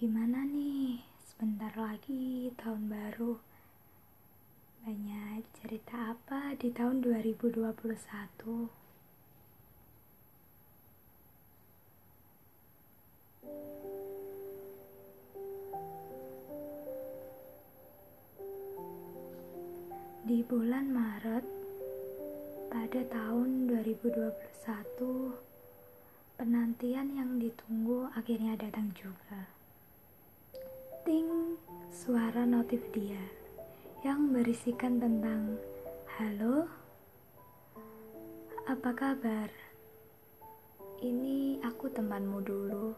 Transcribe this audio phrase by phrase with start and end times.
[0.00, 0.96] Gimana nih?
[1.28, 3.36] Sebentar lagi tahun baru.
[4.80, 7.68] Banyak cerita apa di tahun 2021?
[20.24, 21.44] Di bulan Maret
[22.72, 25.36] pada tahun 2021
[26.40, 29.59] penantian yang ditunggu akhirnya datang juga.
[31.00, 31.56] Ting,
[31.88, 33.24] suara notif dia
[34.04, 35.56] yang berisikan tentang
[36.20, 36.68] Halo,
[38.68, 39.48] apa kabar?
[41.00, 42.92] Ini aku temanmu dulu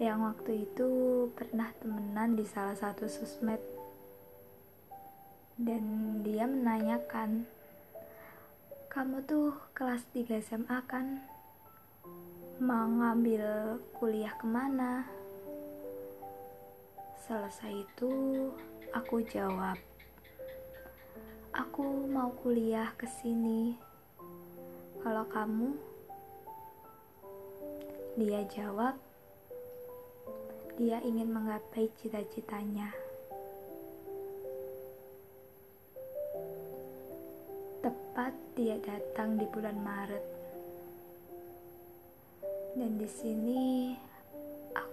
[0.00, 0.88] yang waktu itu
[1.36, 3.60] pernah temenan di salah satu sosmed
[5.60, 5.84] dan
[6.24, 7.44] dia menanyakan
[8.88, 11.20] kamu tuh kelas 3 SMA kan?
[12.56, 15.19] Mau ngambil kuliah ke mana?
[17.30, 18.10] Selesai itu,
[18.90, 19.78] aku jawab,
[21.54, 23.78] "Aku mau kuliah ke sini."
[24.98, 25.78] Kalau kamu,
[28.18, 28.98] dia jawab,
[30.74, 32.90] dia ingin menggapai cita-citanya.
[37.78, 40.26] Tepat dia datang di bulan Maret.
[42.74, 43.94] Dan di sini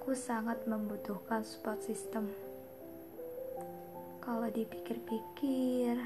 [0.08, 2.32] aku sangat membutuhkan support system.
[4.24, 6.00] Kalau dipikir-pikir,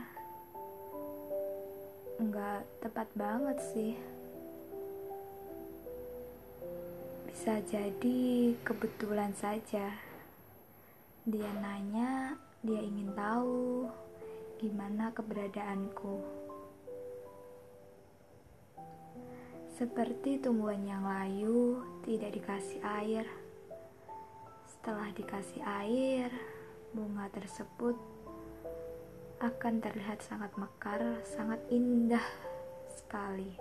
[2.17, 3.93] nggak tepat banget sih.
[7.29, 9.93] Bisa jadi kebetulan saja.
[11.21, 13.85] Dia nanya, dia ingin tahu
[14.57, 16.25] gimana keberadaanku.
[19.77, 23.40] Seperti tumbuhan yang layu, tidak dikasih air.
[24.81, 26.33] Setelah dikasih air,
[26.89, 27.93] bunga tersebut
[29.37, 32.25] akan terlihat sangat mekar, sangat indah
[32.89, 33.53] sekali.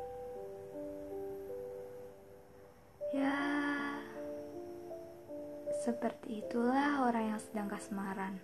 [3.12, 3.36] Ya,
[5.84, 8.40] seperti itulah orang yang sedang kasmaran.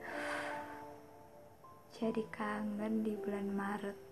[2.00, 4.11] Jadi kangen di bulan Maret.